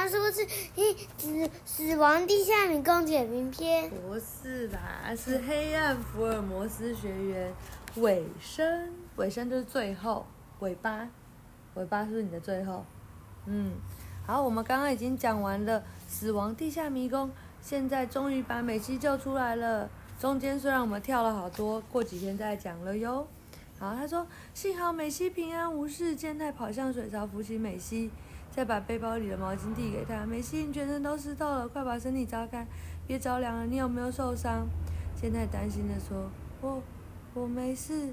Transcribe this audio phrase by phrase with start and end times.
[0.00, 0.40] 刚说是
[1.18, 3.84] 《死死亡地下迷宫解谜篇》。
[3.90, 7.52] 不是啦，是《黑暗福尔摩斯学园》
[8.00, 10.24] 尾声，尾声就是最后
[10.60, 11.06] 尾巴，
[11.74, 12.82] 尾巴是你的最后。
[13.44, 13.72] 嗯，
[14.26, 17.28] 好，我们刚刚已经讲完了《死亡地下迷宫》，
[17.60, 19.90] 现在终于把美西救出来了。
[20.18, 23.28] 中间虽然我们跳了好多，过几天再讲了哟。
[23.78, 26.16] 好，他说幸好美西平安无事。
[26.16, 28.10] 健太跑向水槽扶起美西，
[28.50, 30.26] 再把背包里的毛巾递给他。
[30.26, 32.66] 美西，你全身都湿透了，快把身体擦开，
[33.06, 33.66] 别着凉了。
[33.66, 34.66] 你有没有受伤？
[35.14, 36.82] 健太担心的说：“我
[37.34, 38.12] 我没事。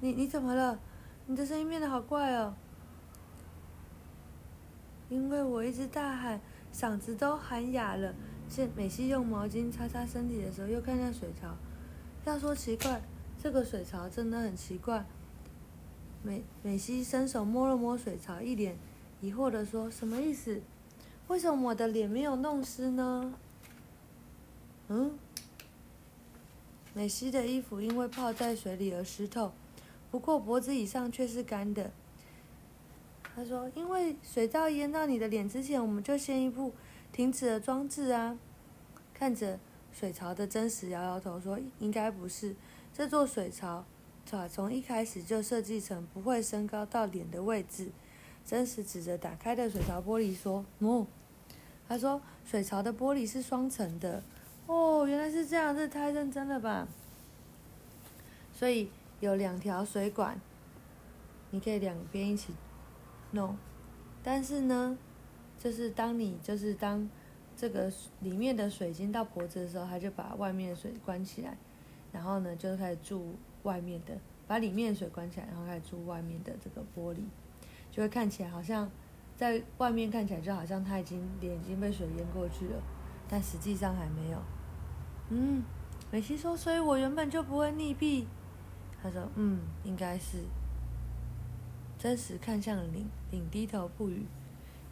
[0.00, 0.78] 你你怎么了？
[1.26, 2.54] 你的声音变得好怪哦。
[5.08, 6.40] 因为我一直大喊，
[6.72, 8.14] 嗓子都喊哑了。”
[8.48, 11.56] 现美西用毛巾擦擦身体的时候，又看向水槽。
[12.24, 13.00] 要说奇怪，
[13.40, 15.06] 这个水槽真的很奇怪。
[16.22, 18.76] 美美西伸手摸了摸水槽，一脸
[19.20, 20.60] 疑惑的说：“什么意思？
[21.28, 23.34] 为什么我的脸没有弄湿呢？”
[24.88, 25.18] 嗯，
[26.94, 29.52] 美西的衣服因为泡在水里而湿透，
[30.10, 31.90] 不过脖子以上却是干的。
[33.34, 36.72] 他说：“因为水皂淹到你的脸之前，我们就先一步。”
[37.12, 38.38] 停止了装置啊！
[39.12, 39.58] 看着
[39.92, 42.54] 水槽的真实，摇摇头说：“应该不是。
[42.94, 43.84] 这座水槽，
[44.48, 47.90] 从一开始就设计成不会升高到脸的位置。”
[48.44, 51.06] 真实指着打开的水槽玻璃说：“哦。”
[51.88, 54.22] 他说：“水槽的玻璃是双层的。”
[54.66, 56.86] 哦，原来是这样，这太认真了吧！
[58.52, 58.88] 所以
[59.18, 60.40] 有两条水管，
[61.50, 62.54] 你可以两边一起
[63.32, 63.56] 弄，
[64.22, 64.96] 但是呢？
[65.58, 67.06] 就是当你就是当
[67.54, 71.54] 这个里面的水晶到脖子的时候，他就把外面的水关起来，
[72.12, 74.16] 然后呢就开始注外面的，
[74.46, 77.18] 把里面的水关起来，然后开始注外面的这个玻璃，
[77.90, 78.90] 就会看起来好像
[79.36, 82.82] 在外面看起来就好像他已经脸已经被水淹过去了，
[83.28, 84.38] 但实际上还没有。
[85.30, 85.62] 嗯，
[86.10, 88.26] 美西说，所以我原本就不会溺毙。
[89.02, 90.38] 他说，嗯，应该是。
[91.98, 94.24] 真实看向领领低头不语。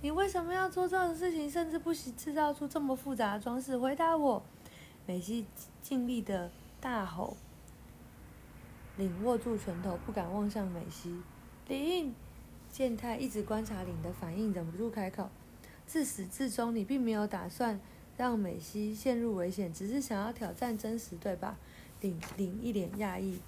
[0.03, 1.50] 你为什么要做这种事情？
[1.50, 3.77] 甚至不惜制造出这么复杂的装饰？
[3.78, 4.43] 回答我！
[5.06, 5.47] 美西
[5.81, 6.50] 尽力的
[6.81, 7.37] 大吼。
[8.99, 11.21] 领握住拳头，不敢望向美西。
[11.67, 12.15] 领，
[12.71, 15.29] 健太一直观察领的反应，忍不住开口：
[15.87, 17.81] 自始至终，你并没有打算
[18.17, 21.56] 让美西陷入危险，只是想要挑战真实，对吧？
[22.01, 23.41] 领领一脸讶异。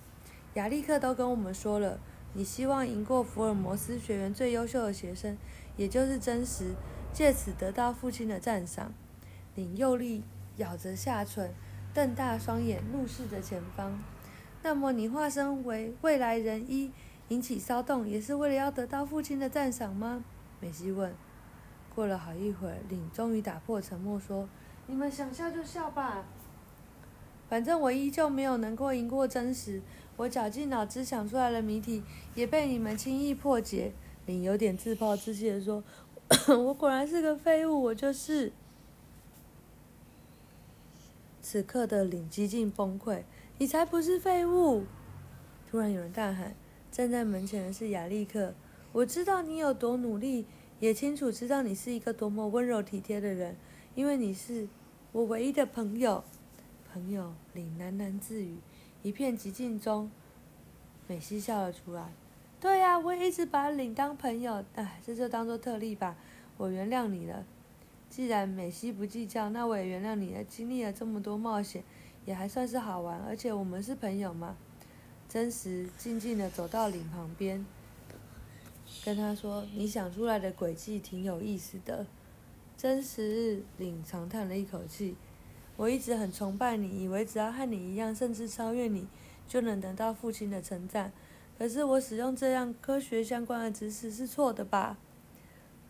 [0.55, 2.01] 亚历克都跟我们说了，
[2.33, 5.37] 你希望赢过福尔摩斯学院最优秀的学生。
[5.77, 6.75] 也就是真实，
[7.13, 8.93] 借此得到父亲的赞赏。
[9.55, 10.23] 领用力
[10.59, 11.55] 咬着下唇，
[11.95, 14.03] 瞪大双眼，怒视着前方。
[14.63, 16.91] 那么，你化身为未来人一，
[17.31, 20.25] 引起骚动，也是为了要得到父亲的赞赏吗？
[20.61, 21.15] 美西问。
[21.95, 24.49] 过了好一会儿，领终于打破沉默，说
[24.87, 26.25] ：“你们想笑就笑吧，
[27.49, 29.81] 反正我依旧没有能够赢过真实。
[30.17, 32.03] 我绞尽脑汁想出来的谜题，
[32.35, 33.93] 也被你们轻易破解。”
[34.27, 35.83] 领有点自暴自弃的说
[36.49, 38.53] ：“我果然是个废物，我就是。”
[41.43, 43.23] 此刻的领几近崩溃
[43.59, 44.85] ：“你才不是废物！”
[45.69, 46.55] 突然有人大喊
[46.91, 48.55] ：“站在门前的是亚历克！
[48.93, 50.45] 我知道你有多努力，
[50.81, 53.57] 也清楚知道你是一个多么温柔体贴的人，
[53.95, 54.67] 因为你是
[55.13, 56.25] 我唯一的朋友。”
[56.93, 58.57] 朋友，领喃喃自语。
[59.03, 60.11] 一片寂静中，
[61.07, 62.13] 美西笑了出来。
[62.61, 66.17] 对呀，我一直把领当朋友，哎，这就当做特例吧。
[66.57, 67.45] 我原谅你了。
[68.11, 70.43] 既然美西不计较，那我也原谅你了。
[70.43, 71.85] 经历了这么多冒险，
[72.27, 73.21] 也还算是好玩。
[73.21, 74.57] 而且我们是朋友嘛。
[75.31, 77.65] 真实静静的走到领旁边，
[79.05, 82.05] 跟他说：“你想出来的诡计挺有意思的。”
[82.77, 85.15] 真实领长叹了一口气。
[85.77, 89.07] 我一直很崇拜你，以为只要和你一样，甚至超越你，
[89.47, 91.13] 就能得到父亲的称赞。
[91.57, 94.99] 可是我使用这样科学相关的知识是错的吧？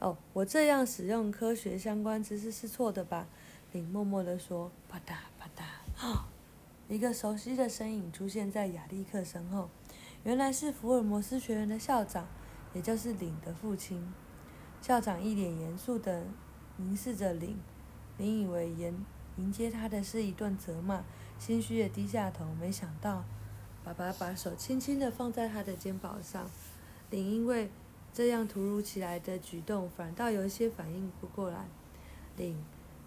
[0.00, 3.26] 哦，我这样使用科学相关知识是错的吧？
[3.72, 6.24] 林默默地说：“啪嗒啪嗒。”
[6.90, 9.70] 一个熟悉的身影出现在亚历克身后，
[10.24, 12.26] 原来是福尔摩斯学院的校长，
[12.74, 14.12] 也就是领的父亲。
[14.82, 16.26] 校长一脸严肃地
[16.78, 17.56] 凝视着领，
[18.18, 19.06] 领以为迎
[19.36, 21.04] 迎接他的是一顿责骂，
[21.38, 23.22] 心虚地低下头，没想到。
[23.84, 26.50] 爸爸把手轻轻地放在他的肩膀上，
[27.10, 27.70] 领因为
[28.12, 31.68] 这样突如其来的举动，反倒有一些反应不过来。
[32.36, 32.60] 领，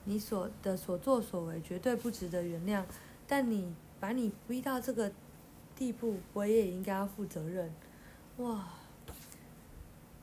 [0.06, 2.86] 你所的所作所为绝对不值得原谅，
[3.28, 5.12] 但你把你逼到这个
[5.75, 7.74] 地步，我也应该要负责任。
[8.38, 8.68] 哇！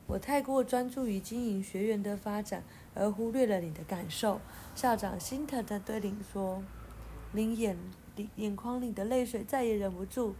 [0.07, 2.63] 我太过专注于经营学园的发展，
[2.93, 4.41] 而忽略了你的感受。”
[4.75, 6.63] 校长心疼的对林说。
[7.33, 7.77] 林眼
[8.17, 10.35] 里眼眶里的泪水再也忍不住。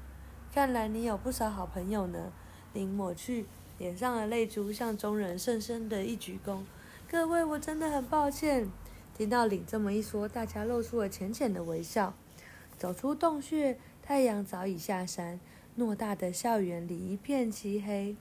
[0.54, 2.34] 看来你有不少好朋友呢。
[2.74, 3.46] 林抹去
[3.78, 6.64] 脸上的泪珠，向众人深深的一鞠躬
[7.10, 8.70] ：“各位，我真的很抱歉。”
[9.18, 12.14] 听到林这么一说，大家露出了浅浅的微笑。
[12.82, 15.40] 走出洞穴，太阳早已下山，
[15.78, 18.16] 偌大的校园里一片漆黑。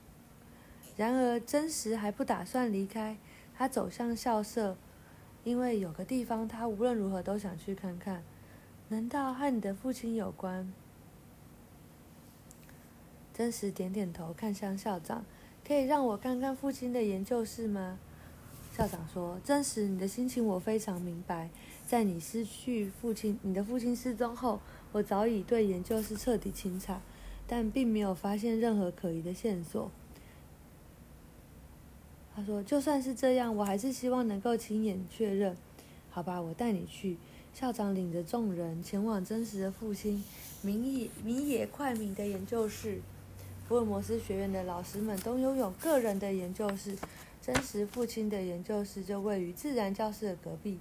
[0.95, 3.17] 然而，真实还不打算离开。
[3.55, 4.77] 他走向校舍，
[5.43, 8.21] 因为有个地方他无论如何都想去看看。
[8.89, 10.71] 难道和你的父亲有关？
[13.33, 15.25] 真实点点头，看向校长
[15.67, 17.97] ：“可以让我看看父亲的研究室吗？”
[18.75, 21.49] 校长说：“真实，你的心情我非常明白。
[21.85, 24.59] 在你失去父亲、你的父亲失踪后，
[24.93, 27.01] 我早已对研究室彻底清查，
[27.45, 29.91] 但并没有发现任何可疑的线索。”
[32.33, 35.55] 他说：“就算是这样，我还是希望能够亲眼确认。
[36.09, 37.17] 好吧，我带你去。”
[37.53, 40.23] 校长领着众人前往真实的父亲
[40.61, 43.01] 明野米野快明的研究室。
[43.67, 46.95] 福尔摩斯学院的老师们都拥有个人的研究室，
[47.53, 50.79] 真实父亲的研究室就位于自然教室的隔壁。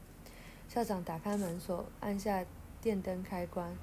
[0.69, 2.45] 校长打开门锁，按下
[2.81, 3.77] 电灯开关。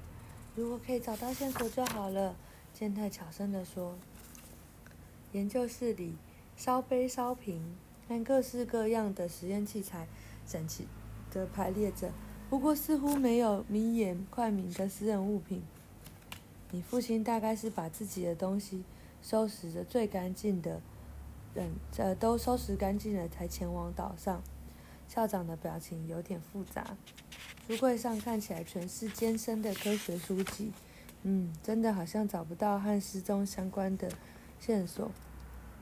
[0.56, 2.34] 如果可以找到线索就好了，
[2.72, 3.94] 健太悄声地说。
[5.32, 6.14] 研究室里
[6.56, 7.76] 烧杯、烧瓶
[8.08, 10.08] 和各式各样的实验器材
[10.46, 10.88] 整齐
[11.30, 12.10] 地排列着。
[12.48, 15.62] 不过似乎没有明眼快明的私人物品。
[16.70, 18.82] 你父亲大概是把自己的东西
[19.20, 20.80] 收拾的最干净的，
[21.58, 24.40] 等呃都收拾干净了才前往岛上。
[25.08, 26.96] 校长的表情有点复杂。
[27.66, 30.70] 书柜上看起来全是艰深的科学书籍。
[31.22, 34.08] 嗯，真的好像找不到和失踪相关的
[34.60, 35.10] 线索。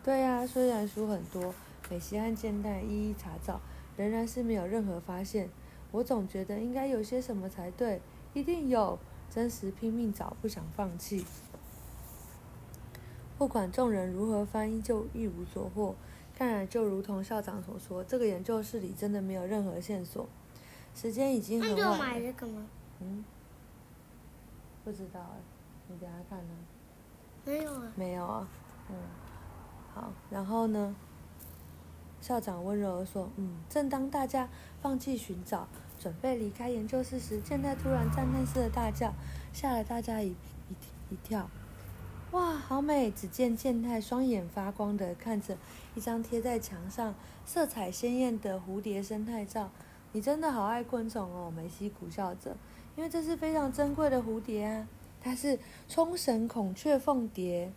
[0.03, 1.55] 对呀，虽然书很多，
[1.91, 3.61] 美西和健代一一查找，
[3.99, 5.51] 仍然是没有任何发现。
[5.91, 8.01] 我总觉得应该有些什么才对，
[8.33, 8.99] 一定有。
[9.29, 11.27] 真实拼命找，不想放弃。
[13.39, 15.95] 不管众人如何翻，依旧一无所获。
[16.35, 20.29] 看来就如同校长所说，这个研究室里真的没有任何线索。
[20.95, 21.79] 时间已经很晚。
[21.79, 22.67] 那买这个吗？
[23.01, 23.25] 嗯，
[24.85, 25.39] 不知道哎，
[25.89, 26.55] 你等下看呢。
[27.45, 27.93] 没有啊。
[27.95, 28.49] 没有啊，
[28.89, 28.97] 嗯，
[29.95, 30.95] 好，然后呢？
[32.19, 34.49] 校长温柔地说：“嗯，正当大家
[34.81, 35.69] 放弃寻找，
[35.99, 39.13] 准备离开研究室时，现在突然赞叹似的大叫，
[39.53, 40.75] 吓了大家一一
[41.11, 41.49] 一跳。
[42.37, 43.11] 哇，好美！
[43.11, 45.57] 只见健太双眼发光的看着
[45.95, 47.15] 一张贴在墙上、
[47.47, 49.71] 色彩鲜艳的蝴蝶生态照。
[50.13, 52.55] 你真的好爱昆虫哦！”梅西苦笑着，
[52.95, 54.87] 因为这是非常珍贵的蝴蝶啊，
[55.19, 57.73] 它是冲绳孔雀凤蝶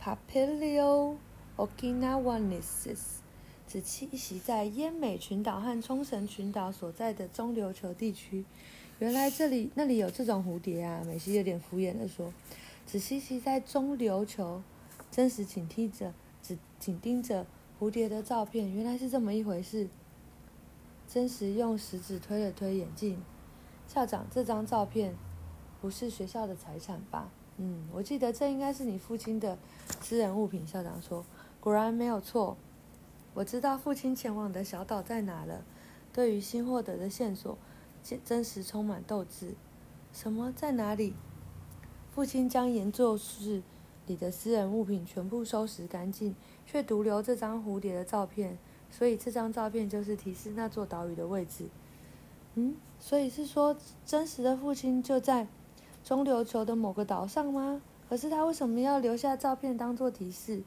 [0.00, 1.16] （Papilio
[1.56, 3.18] Okinawanensis），。
[3.66, 8.44] 只栖息在奄美群岛和冲绳群岛所在的中琉球地区。
[9.00, 11.02] 原来这里那里有这种蝴蝶啊！
[11.04, 12.32] 美西有点敷衍的说
[12.90, 14.62] ：“只栖息在中琉球。”
[15.12, 17.46] 真实紧盯着，只紧盯着
[17.78, 18.72] 蝴蝶的照片。
[18.72, 19.88] 原来是这么一回事。
[21.06, 23.22] 真实用食指推了推眼镜。
[23.86, 25.14] 校长，这张照片
[25.80, 27.30] 不是学校的财产吧？
[27.58, 29.56] 嗯，我记得这应该是你父亲的
[30.00, 30.66] 私人物品。
[30.66, 31.24] 校长说
[31.60, 32.56] ：“果然没有错。”
[33.34, 35.64] 我知道父亲前往的小岛在哪了。
[36.12, 37.56] 对于新获得的线索，
[38.24, 39.54] 真实充满斗志。
[40.12, 41.14] 什么在哪里？
[42.14, 43.62] 父亲将研究室
[44.06, 46.34] 里的私人物品全部收拾干净，
[46.66, 48.58] 却独留这张蝴蝶的照片。
[48.90, 51.66] 所以这张照片就是提示那座岛屿的位置。
[52.56, 55.46] 嗯，所以是说真实的父亲就在
[56.02, 57.80] 中琉球的某个岛上吗？
[58.08, 60.62] 可是他为什么要留下照片当做提示？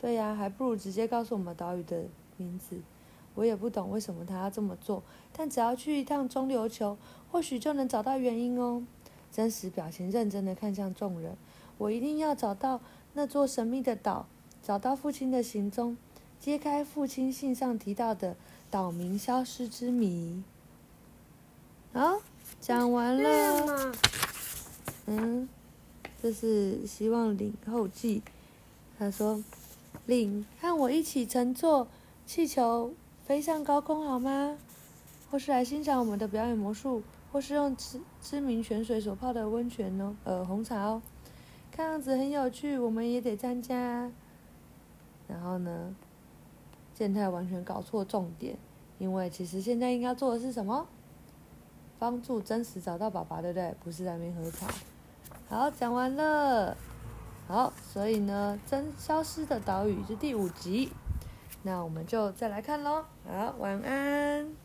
[0.00, 2.06] 对呀，还不如直接告诉我们岛屿的
[2.36, 2.80] 名字。
[3.36, 6.98] 我也不懂为什么他要这么做，但只要去一趟中琉球，
[7.30, 8.82] 或许就能找到原因哦。
[9.32, 11.36] 真实表情认真的看向众人，
[11.78, 12.80] 我一定要找到
[13.14, 14.26] 那座神秘的岛，
[14.62, 15.96] 找到父亲的行踪，
[16.38, 18.36] 揭开父亲信上提到的
[18.70, 20.42] 岛民消失之谜。
[21.92, 22.20] 好，
[22.60, 23.92] 讲完了。
[25.06, 25.48] 嗯，
[26.22, 28.22] 这是希望领后记。
[28.98, 29.42] 他说。
[30.06, 31.86] 领和我一起乘坐
[32.26, 32.92] 气球
[33.24, 34.56] 飞上高空好吗？
[35.30, 41.00] 或是来欣赏我们的表演魔术，或是用知知名泉水所泡的温泉哦，呃，红茶哦，
[41.70, 44.10] 看样子很有趣，我们也得参加。
[45.28, 45.94] 然后呢，
[46.92, 48.56] 健太完全搞错重点，
[48.98, 50.86] 因为其实现在应该做的是什么？
[51.98, 53.74] 帮助真实找到爸爸，对不对？
[53.84, 54.66] 不是在那边喝茶。
[55.48, 56.76] 好，讲完了。
[57.46, 60.90] 好，所以呢，真消失的岛屿是第五集。
[61.62, 63.04] 那我们就再来看喽。
[63.28, 64.59] 好，晚安。